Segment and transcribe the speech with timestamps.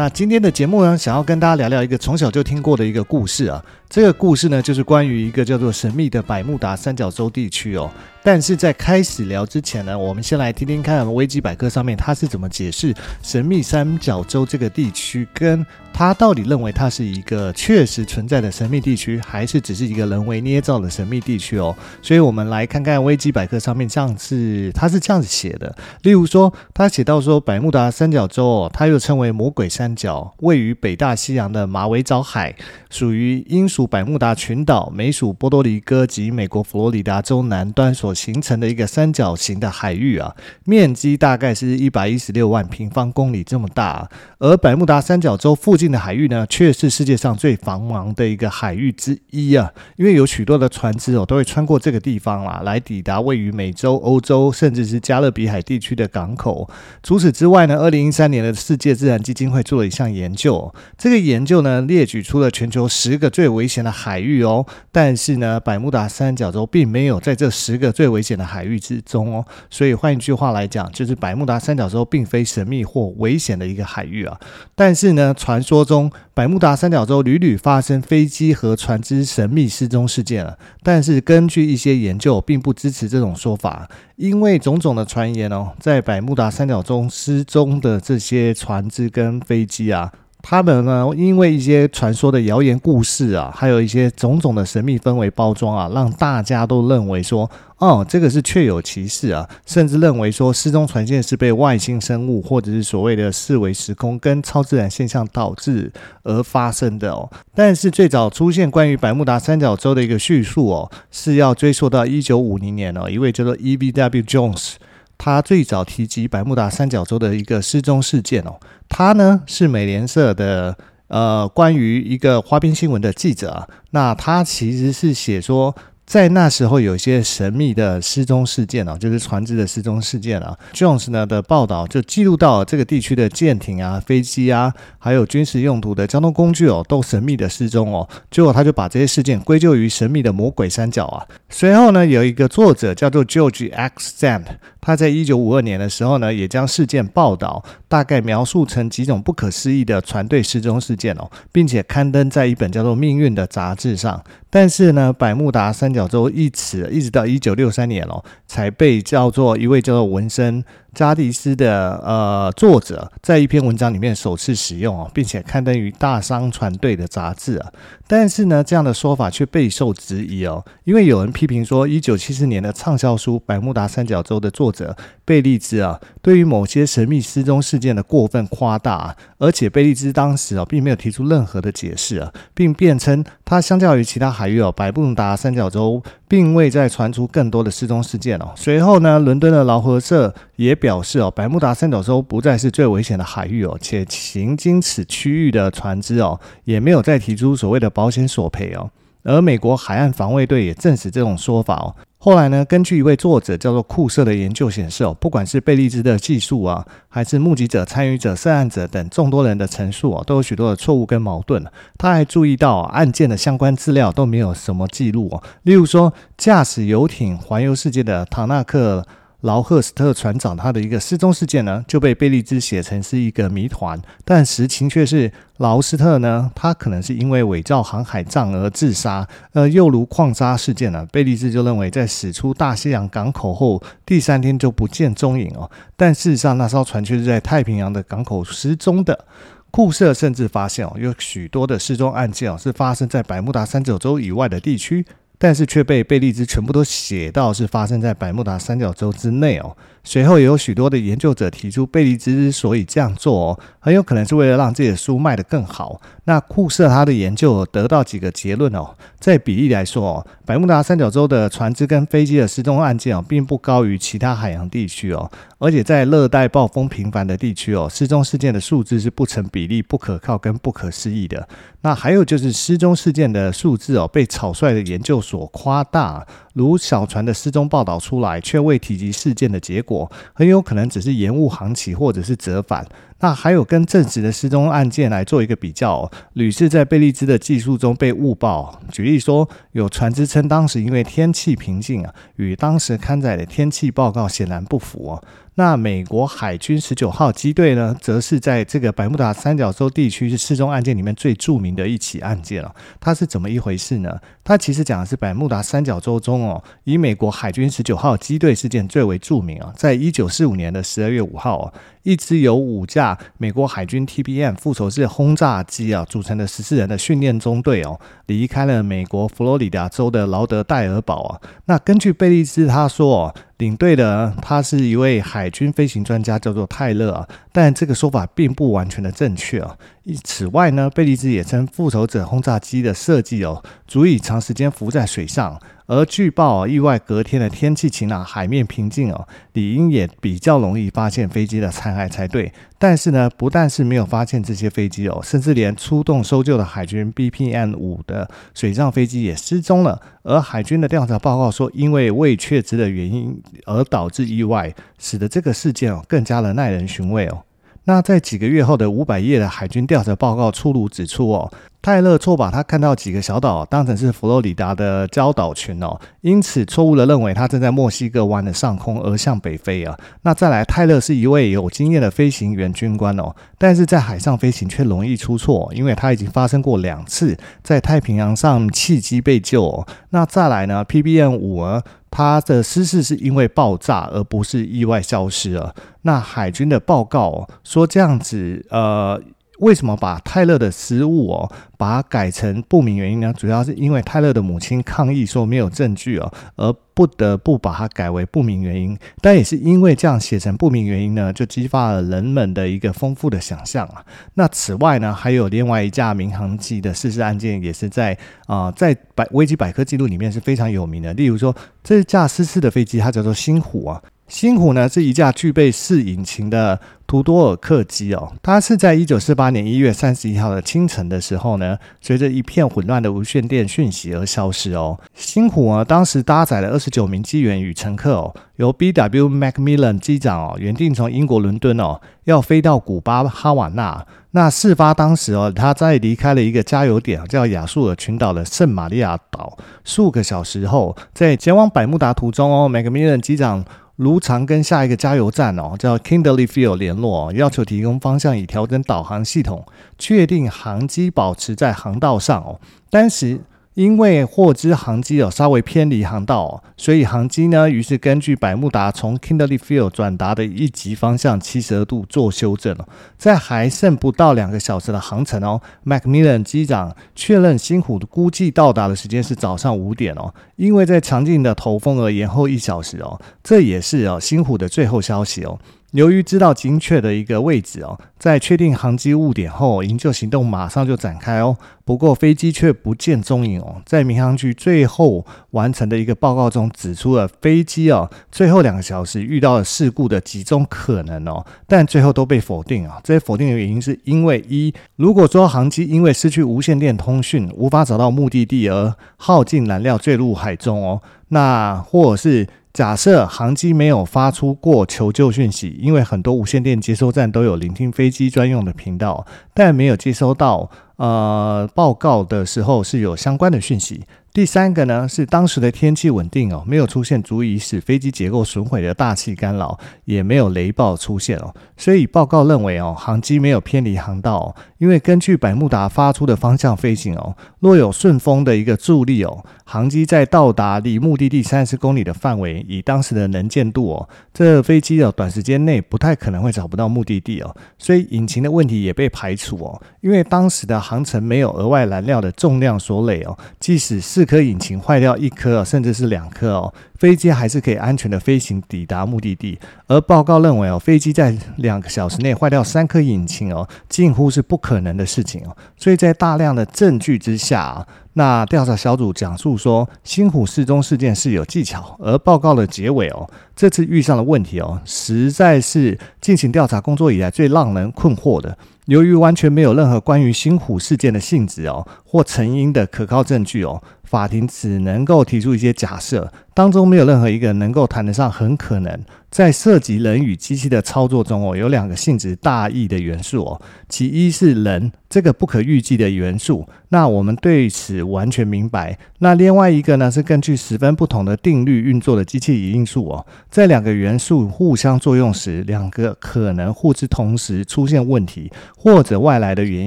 [0.00, 3.62] 那今天的节目呢，想要跟大家聊聊一个从小就听过的一个故事啊。
[3.86, 7.90] 这个故事呢，就是关于一个叫做神秘的百慕达三角洲地区哦。
[8.22, 21.74] 但是在开始聊之前呢，我们先来听听看维基百科上面它是怎么解释神秘三角洲这个地区，跟他到底认为它是一个确实存在的神秘地区，还是只是一个人为捏造的神秘地区哦。
[22.00, 25.74] 所以我们来看看维基百科上面这样子，它是这样子写的。
[26.02, 32.54] 例如说，他写到说，百慕达三角洲哦，它又称为魔鬼三角，位于北大西洋的马尾藻海，
[32.88, 44.08] 属于英属百慕达群岛、美属波多黎各及美国佛罗里达州南端所形成的一个三角形的海域啊，面积大概是一百一十六万平方公里这么大。
[44.38, 56.68] 而百慕达三角洲附近的海域呢，却是世界上最繁忙的一个海域之一啊，因为有许多的船只哦，都会穿过这个地方啦，来抵达位于美洲、欧洲甚至是加勒比海地区的港口。
[57.02, 69.44] 除此之外呢，二零一三年的世界自然基金会做了一项研究，这个研究呢列举出了全球十个最危险的海域哦，但是呢，百慕达三角洲并没有在这十个最危险的海域之中哦。
[69.68, 74.40] 所以换一句话来讲，就是百慕达三角洲并非神秘或危险的一个海域啊。
[74.74, 80.58] 但是呢，传说中百慕达三角洲屡屡发生飞机和船只神秘失踪事件了。
[80.82, 90.10] 但是根据一些研究，并不支持这种说法，因为种种的传言哦，在百慕达三角洲失踪的这些船只跟飞机啊。
[90.42, 105.92] 他们呢，因为一些传说的谣言故事啊，还有一些种种的神秘氛围包装啊，让大家都认为说，哦，这个是确有其事啊，甚至认为说失踪船舰是被外星生物或者是所谓的四维时空跟超自然现象导致
[106.22, 107.30] 而发生的哦。
[107.54, 114.22] 但是最早出现关于百慕达三角洲的一个叙述哦，是要追溯到一九五零年哦，一位叫做 E.B.W.
[114.22, 114.74] Jones。
[115.22, 118.58] 他最早提及百慕大三角洲的一个失踪事件哦，
[118.88, 120.74] 他呢是美联社的
[121.08, 125.76] 呃关于一个花边新闻的记者，那他其实是写说。
[126.10, 130.58] 在那时候，有一些神秘的失踪事件哦，就是船只的失踪事件啊。
[130.72, 138.08] Jones 呢的报道就记录到这个地区的舰艇啊、飞机啊，还有军事用途的交通工具哦，都神秘的失踪哦。
[138.28, 141.24] 结果他就把这些事件归咎于神秘的魔鬼三角啊。
[141.48, 144.16] 随后呢，有一个作者叫做 George X.
[144.18, 144.46] Stamp，
[144.80, 154.20] 他在一九五二年的时候呢，也将事件报道大概描述成几种不可思议的船队失踪事件哦，并且刊登在一本叫做《命运》的杂志上。
[154.52, 167.72] 但是呢，百慕达三角洲一词一直到一九六三年哦，才被叫做一位叫做文森扎迪斯的呃作者在一篇文章里面首次使用哦，并且刊登于大商船队的杂志啊。
[168.12, 188.50] 但是呢，这样的说法却备受质疑哦，因为有人批评说，一九七四年的畅销书《百慕达三角洲》的作者贝利兹啊，对于某些神秘失踪事件的过分夸大，而且贝利兹当时啊，并没有提出任何的解释啊，并辩称他相较于其他海域哦，百慕达三角洲并未再传出更多的失踪事件哦。
[188.56, 198.90] 随后呢，伦敦的劳合社也表示哦，百慕达三角洲不再是最危险的海域哦，且行经此区域的船只哦，也没有再提出所谓的保险索赔哦，
[199.22, 201.96] 而美国海岸防卫队也证实这种说法哦。
[202.18, 211.64] 后来呢，根据一位作者叫做库瑟的研究显示哦，不管是贝利兹的记述啊，还是目击者、参与者、涉案者等众多人的陈述哦，都有许多的错误跟矛盾。
[211.96, 219.06] 他还注意到案件的相关资料都没有什么记录哦，例如说驾驶游艇环游世界的唐纳克。
[219.40, 229.26] 劳赫斯特船长他的一个失踪事件呢，就被贝利兹写成是一个谜团，但实情却是劳斯特呢，他可能是因为伪造航海账而自杀。
[229.52, 239.26] 呃，又如矿渣事件呢，贝利兹就认为在驶出大西洋港口后第三天就不见踪影哦，但事实上那艘船却是在太平洋的港口失踪的。
[239.70, 245.06] 库瑟甚至发现哦，有许多的失踪案件哦，是发生在百慕达三角洲以外的地区。
[245.42, 249.74] 但是却被贝利兹全部都写到是发生在百慕达三角洲之内哦。
[250.02, 256.00] 随后也有许多的研究者提出，贝利兹之所以这样做哦，很有可能是为了让自己的书卖得更好。
[256.24, 271.48] 那库瑟他的研究得到几个结论哦，在比例来说哦，百慕达三角洲的船只跟飞机的失踪案件哦，并不高于其他海洋地区哦，而且在热带暴风频繁的地区哦，失踪事件的数字是不成比例、不可靠跟不可思议的。
[271.82, 279.89] 那还有就是失踪事件的数字哦，被草率的研究所夸大，如小船的失踪报道出来，却未提及事件的结果，
[280.32, 282.86] 很有可能只是延误航期或者是折返。
[283.22, 288.80] 那还有跟证实的失踪案件来做一个比较哦，屡次在贝利兹的技术中被误报。
[288.90, 295.22] 举例说，有船只称当时因为天气平静啊，与当时刊载的天气报告显然不符哦。
[295.60, 302.74] 那美国海军十九号机队呢，则是在这个百慕达三角洲地区是失踪案件里面最著名的一起案件了。
[302.98, 304.18] 它是怎么一回事呢？
[304.42, 309.70] 它其实讲的是百慕达三角洲中哦，以美国海军十九号机队事件最为著名啊。
[309.76, 311.70] 在一九四五年的十二月五号，
[312.02, 321.40] 一支由五架美国海军 TBM 复仇式轰炸机啊组成的十四人的训练中队哦，离开了美国佛罗里达州的劳德代尔堡啊。
[321.66, 323.34] 那根据贝利兹他说哦。
[323.60, 329.76] 领队的他是一位海军飞行专家，叫做泰勒啊，但这个说法并不完全的正确啊。
[330.24, 335.60] 此外呢，贝利兹也称复仇者轰炸机的设计哦，足以长时间浮在水上。
[335.90, 342.52] 而据报，意外隔天的天气晴朗，海面平静哦，理应也比较容易发现飞机的残骸才对。
[342.78, 350.00] 但是呢，不但是没有发现这些飞机哦，甚至连出动搜救的海军 BPM 五的水上飞机也失踪了。
[350.22, 357.42] 而海军的调查报告说，因为未确知的原因而导致意外，使得这个事件哦更加的耐人寻味哦。
[357.86, 361.52] 那在几个月后的五百页的海军调查报告出炉指出哦。
[361.82, 369.98] 泰勒错把他看到几个小岛当成是佛罗里达的礁岛群哦，因此错误的认为他正在墨西哥湾的上空而向北飞啊。
[370.22, 379.86] 那再来，泰勒是一位有经验的飞行员军官哦，但是在海上飞行却容易出错，因为他已经发生过两次在太平洋上弃机被救哦。
[380.10, 385.74] 那再来呢，PBM 五啊，它的失事是因为爆炸而不是意外消失了。
[386.02, 389.18] 那海军的报告说这样子呃。
[389.60, 393.32] 为什么把泰勒的失误哦，把它改成不明原因呢？
[393.36, 398.96] 主要是因为泰勒的母亲抗议说没有证据哦，而不得不把它改为不明原因。
[399.20, 404.04] 但也是因为这样写成不明原因呢，就激发了人们的一个丰富的想象啊。
[404.34, 408.16] 那此外呢，还有另外一架民航机的失事案件，也是在
[408.46, 411.14] 啊、在百维基百科记录里面是非常有名的。
[411.14, 411.54] 例如说，
[411.84, 414.02] 这架失事的飞机它叫做星虎啊。
[414.30, 424.96] 星虎呢是一架具备四引擎的图多尔客机哦，它是在一九四八年一月三十一号的清晨的时候呢，随着一片混乱的无线电讯息而消失哦。
[425.16, 429.28] 星虎啊，当时搭载了二十九名机员与乘客哦，由 B.W.
[429.28, 434.06] Macmillan 机长哦，原定从英国伦敦哦要飞到古巴哈瓦那。
[434.32, 443.64] 那事发当时哦，他在离开了一个加油点叫亚速尔群岛的圣玛利亚岛数个小时后，在前往百慕达途中哦，Macmillan 机长。
[444.00, 449.62] 如常跟下一个加油站哦，叫 Kindly Field 联络，哦要求提供方向以调整导航系统，
[449.98, 452.58] 确定航机保持在航道上哦。
[452.88, 453.42] 当时。
[453.74, 462.88] 因为获知航机有稍微偏离航道，所以航机呢，于是根据百慕达从 Kindley Field 转达的一级方向七十二度做修正了。
[463.16, 475.58] 在还剩不到两个小时的航程哦，Macmillan 机长确认星虎的估计到达的时间是早上五点哦，因为在强劲的头风而延后一小时哦，这也是哦星虎的最后消息哦。
[475.92, 481.56] 由于知道精确的一个位置哦，在确定航机误点后，营救行动马上就展开哦。
[481.84, 483.82] 不过飞机却不见踪影哦。
[483.84, 493.00] 在民航局最后完成的一个报告中，指出了飞机哦最后两个小时遇到了事故的几种可能哦，但最后都被否定啊。
[493.02, 502.46] 这些否定的原因是因为一，如果说航机因为失去无线电通讯，无法找到目的地而耗尽燃料坠入海中哦，那或者是。
[502.72, 510.70] 假设航机没有发出过求救讯息，因为很多无线电接收站都有聆听飞机专用的频道，但没有接收到
[511.00, 514.02] 呃报告的时候是有相关的讯息。
[514.32, 546.74] 第三个呢，是当时的天气稳定哦，没有出现足以使飞机结构损毁的大气干扰，也没有雷暴出现哦，所以报告认为哦，航机没有偏离航道哦，因为根据百慕达发出的方向飞行哦，若有顺风的一个助力哦，航机在到达离目的地三十公里的范围，以当时的能见度哦，这飞机哦短时间内不太可能会找不到目的地哦，所以引擎的问题也被排除哦，因为当时的航程没有额外燃料的重量所累哦，即使四颗引擎坏掉一颗，甚至是两颗哦。
[547.00, 549.58] 飞机还是可以安全的飞行抵达目的地。
[549.86, 555.56] 而报告认为哦，飞机在两个小时内坏掉三颗引擎哦，近乎是不可能的事情哦。
[555.78, 557.86] 所以在大量的证据之下啊。
[558.14, 568.58] 那调查小组讲述说，星虎失踪事件是有技巧，而报告的结尾哦，这次遇上的问题哦，实在是进行调查工作以来最让人困惑的。
[568.86, 576.30] 由于完全没有任何关于星虎事件的性质哦或成因的可靠证据哦，法庭只能够提出一些假设，
[576.60, 579.00] 当中没有任何一个能够谈得上很可能。
[579.30, 588.98] 在涉及人与机器的操作中哦，有两个性质大异的元素哦，其一是人这个不可预计的元素，那我们对此完全明白。
[589.20, 599.86] 那另外一个呢，是根据十分不同的定律运作的机器因素哦，在两个元素互相作用时，两个可能互之同时出现问题，或者外来的原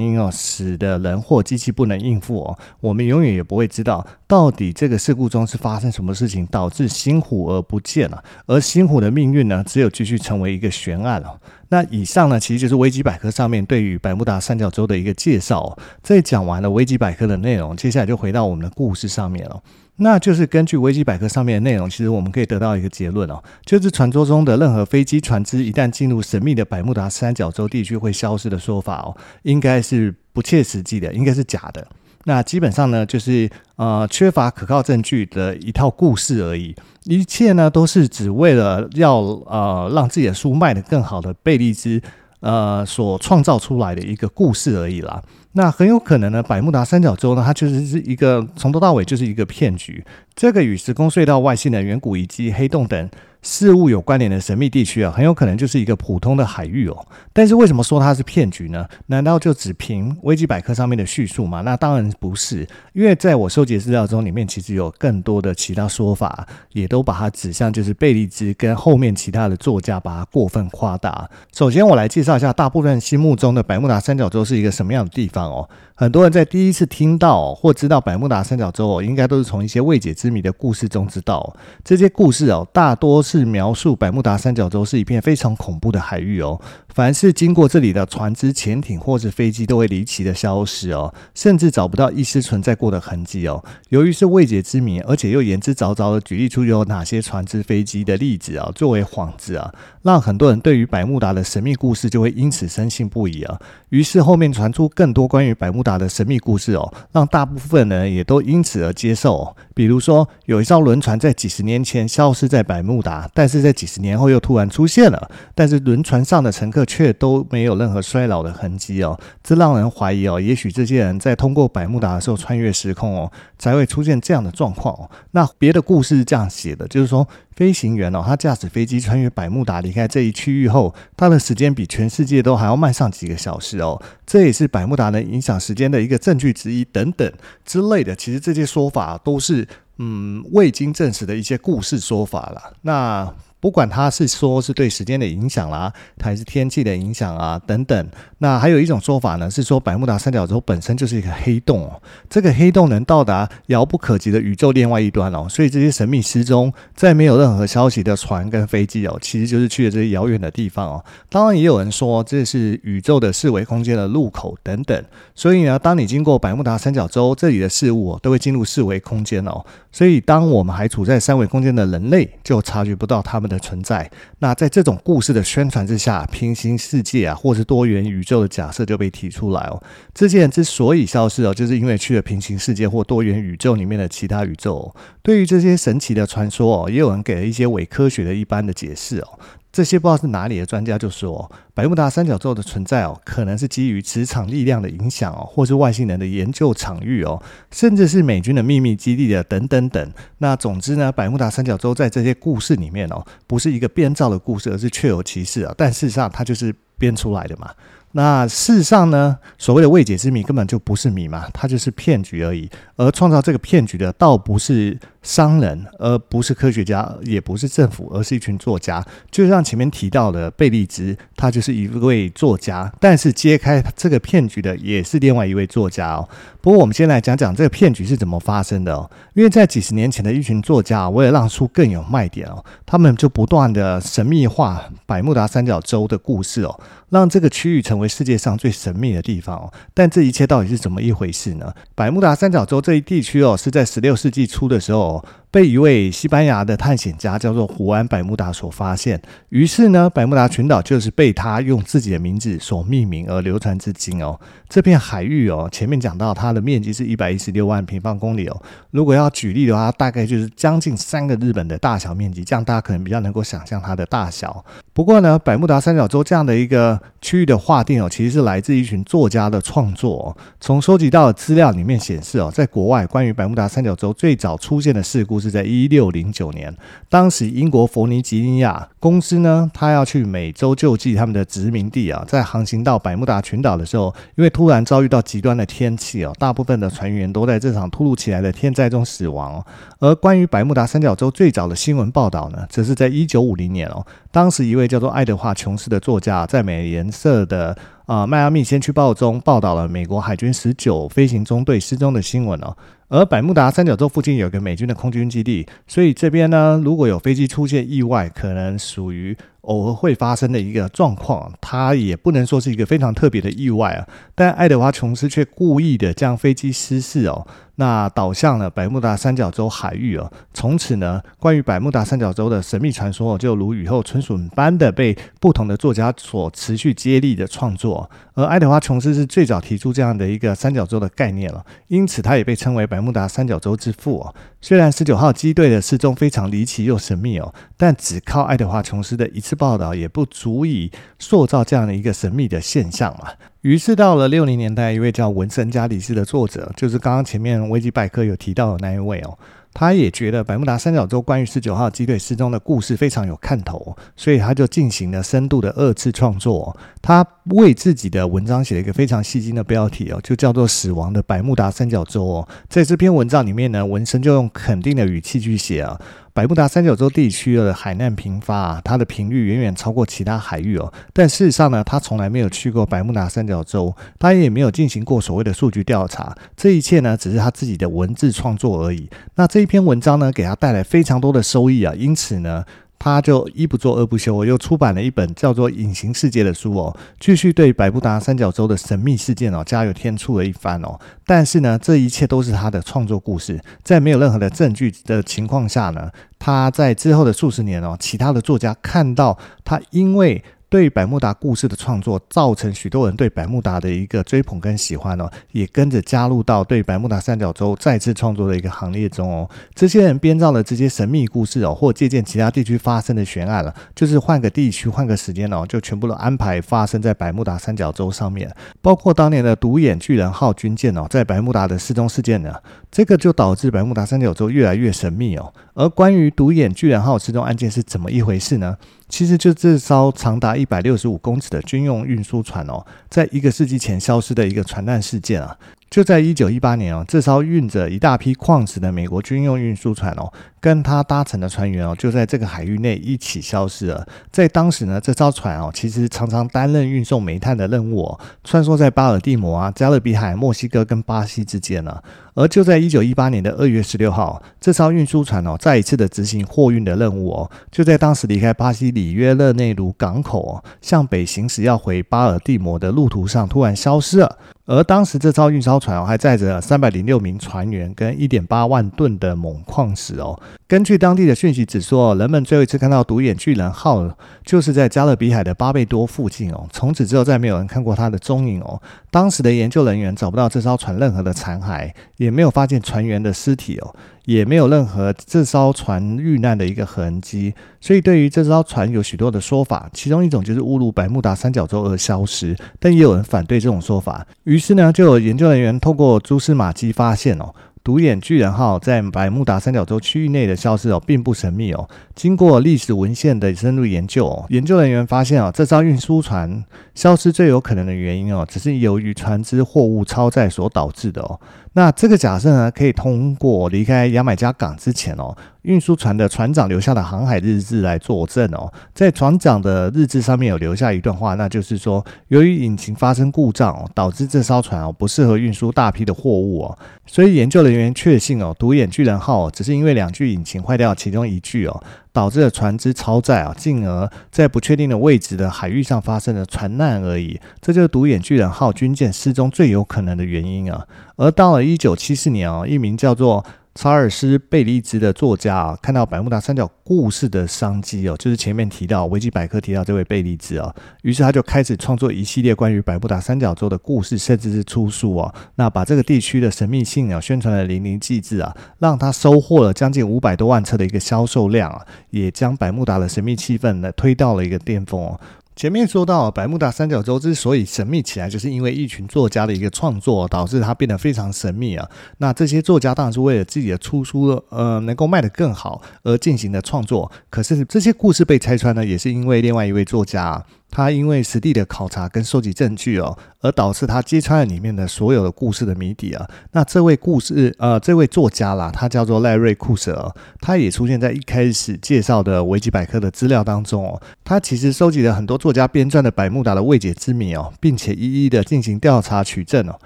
[0.00, 11.38] 因哦，使得人或机器不能应付哦，我们永远也不会知道到底这个事故中是发生什么事情导致星虎而不见了，而星虎的命运呢，只有继续成为一个悬案了。
[11.68, 15.76] 那以上呢，其实就是维基百科上面对于百慕达三角洲的一个介绍。
[16.02, 19.60] 这讲完了维基百科的内容，接下来就回到我们的故事上面了。
[19.96, 31.86] 那就是根据维基百科上面的内容，其实我们可以得到一个结论哦，就是传说中的任何飞机船只一旦进入神秘的百慕达三角洲地区会消失的说法哦，应该是不切实际的，应该是假的。
[32.24, 36.74] 那基本上呢，就是呃缺乏可靠证据的一套故事而已。
[37.04, 42.00] 一切呢都是只为了要呃让自己的书卖得更好的贝利兹
[42.40, 45.22] 呃所创造出来的一个故事而已啦。
[45.52, 50.04] 那很有可能呢，百慕达三角洲呢，它就是是一个从头到尾就是一个骗局。
[50.34, 53.10] 这个与时空隧道、外星人、远古遗迹、黑洞等。
[53.44, 57.06] 事物有关联的神秘地区啊，很有可能就是一个普通的海域哦。
[57.30, 58.88] 但是为什么说它是骗局呢？
[59.08, 61.60] 难道就只凭维基百科上面的叙述吗？
[61.60, 71.28] 那当然不是，因为在我收集资料中，里面其实有更多的其他说法，也都把它指向就是贝利兹跟后面其他的作家把它过分夸大。
[71.52, 75.68] 首先，我来介绍一下大部分心目中的百慕达三角洲是一个什么样的地方哦。
[75.96, 81.54] 很多人在第一次听到或知道百慕达三角洲哦，应该都是从一些未解之谜的故事中知道。
[81.84, 86.60] 这些故事哦，大多是是描述百慕达三角洲是一片非常恐怖的海域哦。
[86.94, 93.64] 凡是经过这里的船只、潜艇或是飞机，都会离奇的消失哦，甚至找不到一丝存在过的痕迹哦。
[93.88, 103.58] 由于是未解之谜，而且又言之凿凿的举例出有哪些船只、飞机的例子啊，作为幌子啊，让很多人对于百慕达的神秘故事就会因此深信不疑啊。
[103.88, 109.56] 于是后面传出更多关于百慕达的神秘故事哦，让大部分人也都因此而接受。
[109.74, 116.84] 比如说，有一艘轮船在几十年前消失在百慕达，但是在几十年后又突然出现了，但是轮船上的乘客。
[116.86, 125.10] 却都没有任何衰老的痕迹哦，这让人怀疑哦，也许这些人在通过百慕达的时候穿越时空哦，才会出现这样的状况哦。
[125.32, 127.26] 那别的故事是这样写的，就是说
[127.56, 137.32] 飞行员哦，他驾驶飞机穿越百慕达离开这一区域后，他的时间比全世界都还要慢上几个小时哦，这也是百慕达能影响时间的一个证据之一等等
[137.64, 138.14] 之类的。
[138.14, 139.66] 其实这些说法都是
[139.98, 142.72] 嗯未经证实的一些故事说法了。
[142.82, 143.34] 那。
[143.64, 145.90] 不管他是说是对时间的影响啦，
[146.20, 148.06] 还是天气的影响啊等等，
[148.36, 161.02] 那还有一种说法呢，是说百慕达三角洲本身就是一个黑洞哦，这个黑洞能到达遥不可及的宇宙另外一端哦，所以这些神秘失踪、再没有任何消息的船跟飞机哦，其实就是去了这些遥远的地方哦。
[161.30, 165.02] 当然也有人说这是宇宙的四维空间的入口等等，
[165.34, 169.64] 所以呢，当你经过百慕达三角洲，这里的事物都会进入四维空间哦。
[169.90, 174.10] 所以，当我们还处在三维空间的人类，就察觉不到他们的存在。
[174.38, 179.82] 那在这种故事的宣传之下，平行世界啊，或是多元宇宙的假设就被提出来哦。
[180.12, 184.94] 这些人之所以消失哦，就是因为去了平行世界或多元宇宙里面的其他宇宙。
[185.22, 189.38] 对于这些神奇的传说哦，也有人给了一些伪科学的一般的解释哦。
[189.74, 200.12] 这些不知道是哪里的专家就说，百慕大三角洲的存在哦，可能是基于磁场力量的影响哦，或是外星人的研究场域哦，甚至是美军的秘密基地的等等等。
[200.38, 205.74] 那总之呢，百慕大三角洲在这些故事里面哦，不是一个编造的故事，而是确有其事啊。
[205.76, 207.68] 但事实上，它就是编出来的嘛。
[208.16, 212.70] 那事实上呢，所谓的未解之谜根本就不是谜嘛，它就是骗局而已。
[212.94, 219.04] 而创造这个骗局的，倒不是商人，而不是科学家，也不是政府，而是一群作家。
[219.30, 226.28] 就像前面提到的贝利兹，他就是一位作家，但是揭开这个骗局的也是另外一位作家哦。
[226.60, 229.10] 不过我们先来讲讲这个骗局是怎么发生的哦。
[229.32, 239.72] 因为在几十年前的一群作家，为了让书更有卖点哦，他们就不断的神秘化百慕达三角洲的故事哦，让这个区域成为世界上最神秘的地方哦。
[239.94, 241.72] 但这一切到底是怎么一回事呢？
[241.94, 245.13] 百慕达三角洲这一地区哦，是在十六世纪初的时候。
[245.14, 249.22] all 被一位西班牙的探险家叫做胡安·百慕达所发现。
[249.50, 254.36] 于是呢，百慕达群岛就是被他用自己的名字所命名而流传至今哦。
[254.68, 258.62] 这片海域哦，前面讲到它的面积是一百一十六万平方公里哦。
[258.90, 264.64] 如果要举例的话，大概就是将近三个日本的大小面积，这样大家可能比较能够想象它的大小。
[264.92, 270.36] 不过呢，百慕达三角洲这样的一个区域的划定哦，其实是来自一群作家的创作哦。
[270.60, 276.74] 从收集到的资料里面显示哦，在国外关于百慕达三角洲最早出现的事故是在一六零九年，
[277.08, 289.62] 当时英国佛尼吉尼亚公司呢，他要去美洲救济他们的殖民地啊，在航行到百慕达群岛的时候，因为突然遭遇到极端的天气哦，大部分的船员都在这场突如其来的天灾中死亡。
[289.98, 302.76] 而关于百慕达三角洲最早的新闻报道呢，则是在一九五零年哦，当时一位叫做爱德华琼斯的作家在美联社的啊迈阿密先驱报中报道了美国海军十九飞行中队失踪的新闻哦。
[303.14, 309.36] 而百慕达三角洲附近有个美军的空军基地，所以这边呢，如果有飞机出现意外，可能属于。
[309.64, 314.06] 偶尔会发生的一个状况，它也不能说是一个非常特别的意外啊。
[314.34, 317.46] 但爱德华琼斯却故意的将飞机失事哦。
[317.76, 328.10] 那导向了百慕达三角洲海域哦，从此呢，关于百慕达三角洲的神秘传说就如雨后春笋般的被不同的作家所持续接力的创作。
[328.34, 334.34] 而爱德华琼斯是最早提出这样的一个三角洲的概念了，因此他也被称为百木达三角洲之父哦。
[334.60, 343.28] 虽然十九号机队的失踪非常离奇又神秘哦，但只靠爱德华琼斯的一次报道也不足以塑造这样的一个神秘的现象嘛。
[343.60, 349.38] 于是到了六零年代，一位叫文森加里斯的作者，就是刚刚前面维基百科有提到的那一位哦，
[349.74, 356.74] 他也觉得百慕达三角洲关于十九号机队失踪的故事非常有看头，所以他就进行了深度的二次创作。
[357.02, 362.46] 他为自己的文章写了一个非常吸睛的标题哦，就叫做《死亡的百慕达三角洲》。
[362.68, 366.00] 在这篇文章里面呢，文森就用肯定的语气去写啊。
[366.34, 370.92] 百慕达三角洲地区的海难频发啊，它的频率远远超过其他海域哦。
[371.12, 376.36] 但事实上呢，他从来没有去过百慕达三角洲，他也没有进行过所谓的数据调查。
[376.56, 379.08] 这一切呢，只是他自己的文字创作而已。
[379.36, 382.64] 那这一篇文章呢，给他带来非常多的收益啊，因此呢。
[383.04, 390.98] 他就一不做二不休，又出版了一本叫做《隐形世界》的书哦，继续对百慕达三角洲的神秘事件哦加油添醋了一番哦。
[391.26, 400.42] 但是呢，这一切都是他的创作故事，在没有任何的证据的情况下呢，他在之后的数十年哦，其他的作家看到他因为。
[400.74, 409.48] 对百慕达故事的创作，造成许多人对百慕达的一个追捧跟喜欢哦，也跟着加入到对百慕达三角洲再次创作的一个行列中哦。
[409.72, 418.52] 这些人编造了这些神秘故事哦，或借鉴其他地区发生的悬案了，就是换个地区、换个时间哦，就全部都安排发生在百慕达三角洲上面。
[418.82, 422.52] 包括当年的独眼巨人号军舰哦，在百慕达的失踪事件呢，
[422.90, 425.54] 这个就导致百慕达三角洲越来越神秘哦。
[425.74, 428.76] 而关于独眼巨人号失踪案件是怎么一回事呢？
[429.08, 435.56] 其实就这艘长达一百六十五公尺的军用运输船哦，在一个世纪前消失的一个船难事件啊，
[435.94, 440.28] 就在一九一八年哦，这艘运着一大批矿石的美国军用运输船哦，
[440.60, 444.04] 跟他搭乘的船员哦，就在这个海域内一起消失了。
[444.32, 452.02] 在当时呢，这艘船哦，其实常常担任运送煤炭的任务哦，穿梭在巴尔的摩啊、加勒比海、墨西哥跟巴西之间呢。
[452.34, 464.38] 而就在一九一八年的二月十六号，这艘运输船哦，再一次的执行货运的任务哦，就在当时离开巴西里约热内卢港口，向北行驶要回巴尔的摩的路途上，突然消失了。
[464.66, 470.40] 而当时这艘运钞船哦，还载着三百零六名船员跟一点八万吨的锰矿石哦。
[470.66, 476.66] 根据当地的讯息指说，人们最后一次看到独眼巨人号，就是在加勒比海的巴贝多附近哦。
[476.72, 478.80] 从此之后，再没有人看过它的踪影哦。
[479.10, 483.94] 当时的研究人员找不到这艘船任何的残骸，也没有发现船员的尸体哦。
[484.24, 494.26] 也没有任何这艘船遇难的一个痕迹，所以对于这艘船有许多的说法，其中一种就是误入百慕达三角洲而消失，但也有人反对这种说法。
[494.44, 501.86] 于是呢，就有研究人员透过蛛丝马迹发现哦，独眼巨人号在百慕达三角洲区域内的消失哦，并不神秘哦。
[502.14, 511.38] 经过历史文献的深入研究哦，研究人员发现哦，这艘运输船消失最有可能的原因哦，只是由于船只货物超载所导致的哦。
[511.76, 518.72] 那这个假设呢，可以通过离开牙买加港之前哦，运输船的船长留下的航海日志来作证哦。
[518.94, 531.82] 在船长的日志上面有留下一段话，那就是说，由于引擎发生故障哦，导致这艘船哦不适合运输大批的货物哦，所以研究人员确信哦，独眼巨人号只是因为两具引擎坏掉其中一具哦。
[532.14, 537.40] 导致了船只超载啊，进而在不确定的位置的海域上发生了船难而已。
[537.60, 540.86] 这就是独眼巨人号军舰失踪最有可能的原因啊。
[541.16, 543.44] 而到了一九七四年啊，一名叫做
[543.76, 550.72] 查尔斯·贝利兹的作家啊，看到百慕达三角故事的商机哦，就是前面提到维基百科提到这位贝利兹啊，
[551.02, 555.34] 于是他就开始创作一系列关于百慕达三角洲的故事，甚至是出书啊。
[555.56, 565.20] 那把这个地区的神秘性啊宣传的淋漓尽致啊，让他收获了将近五百多万册的一个销售量啊，也将百慕达的神秘气氛呢推到了一个巅峰哦。
[565.56, 571.88] 前面说到，百慕大三角洲之所以神秘起来，就是因为一群作家的一个创作，导致它变得非常神秘啊。
[572.18, 577.10] 那这些作家当然是为了自己的出书，呃，能够卖得更好而进行的创作。
[577.30, 580.44] 可是这些故事被拆穿呢，也是因为另外一位作家。
[580.74, 586.28] 他因为实地的考察跟收集证据哦，而导致他揭穿了里面的所有的故事的谜底啊。
[586.50, 594.02] 那这位故事呃，这位作家啦，他叫做赖瑞库舍，他也出现在一开始介绍的维基百科的资料当中哦。
[594.24, 599.78] 他其实收集了很多作家编撰的百慕达的未解之谜哦，并且一一的进行调查取证哦，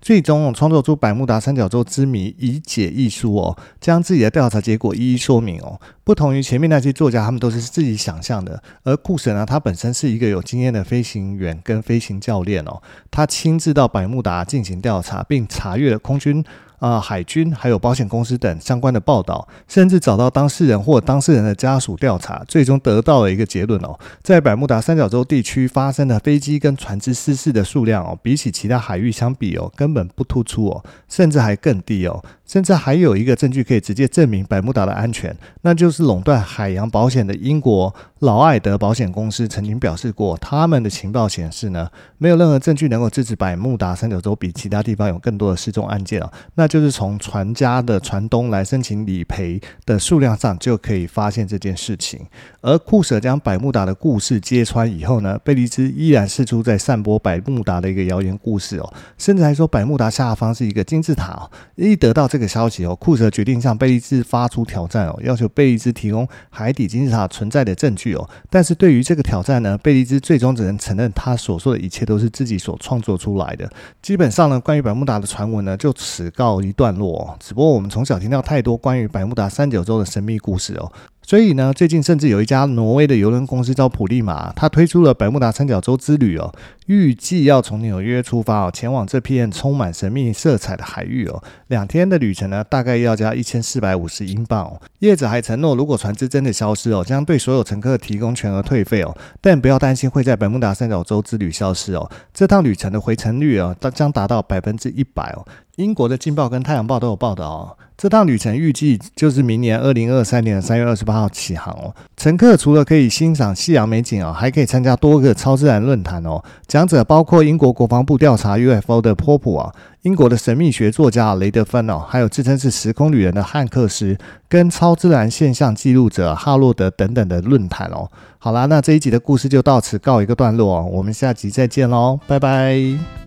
[0.00, 5.78] 最终创作出《百慕达三角洲之谜以解》一书哦，将自己的调查结果一一说明哦。
[6.06, 16.44] 不同于前面那些作家，他们都是自己想象的，而库舍呢，他本身是一个有经验的飞行员跟飞行教练哦，他亲自到百慕达进行调查，并查阅了空军。
[16.78, 46.66] 啊，海军还有保险公司等相关的报道，甚至找到当事人或当事人的家属调查，最终得到了一个结论哦，在百慕达三角洲地区发生的飞机跟船只失事的数量哦，比起其他海域相比哦，根本不突出哦，甚至还更低哦，甚至还有一个证据可以直接证明百慕达的安全，那就是垄断海洋保险的英国劳埃德保险公司曾经表示过，他们的情报显示呢，没有任何证据能够支持百慕达三角洲比其他地方有更多的失踪案件哦，那。
[46.76, 52.20] 就是从船家的船东来申请理赔的数量上就可以发现这件事情。
[52.60, 61.50] 而库舍将百慕达的故事揭穿以后呢，贝利兹依然四处在散播百慕达的一个谣言故事哦，甚至还说百慕达下方是一个金字塔哦。
[61.76, 68.28] 一得到这这个消息哦，库泽决定向贝利兹发出挑战哦，要求贝利兹提供海底金字塔存在的证据哦。
[68.50, 73.70] 但是对于这个挑战呢，贝利兹最终只能承认他所说的一切都是自己所创作出来的。
[74.02, 76.60] 基本上呢，关于百慕达的传闻呢，就此告。
[76.66, 80.90] 一段落，哦只不过我们从小听到太多关于百慕达三角洲的神秘故事哦。
[81.22, 86.52] 所以呢，最近甚至有一家挪威的邮轮公司叫普利马，它推出了百慕达三角洲之旅哦，
[86.86, 91.42] 预计要从纽约出发哦，前往这片充满神秘色彩的海域哦。
[91.68, 94.80] 两天的旅程呢，大概要加一千四百五十英镑哦。
[95.00, 99.16] 业者还承诺，如果船只真的消失哦，将对所有乘客提供全额退费哦。
[99.40, 105.44] 但不要担心会在百慕达三角洲之旅消失哦，这趟旅程的回程率哦，将达到百分之一百哦。
[105.76, 107.76] 英国的《镜报》跟《太阳报》都有报道哦。
[107.98, 111.94] 这趟旅程预计就是明年二零二三年的三月二十八号起航哦。
[112.16, 116.42] 乘客除了可以欣赏夕阳美景哦，还可以参加多个超自然论坛哦。
[116.76, 128.10] 讲者包括英国国防部调查 UFO 的波普啊，英国的神秘学作家雷德芬哦，还有自称是时空旅人的汉克斯，跟超自然现象记录者哈洛德等等的论坛哦。
[128.36, 130.86] 好啦，那这一集的故事就到此告一个段落哦。
[130.92, 133.25] 我们下集再见喽，拜拜。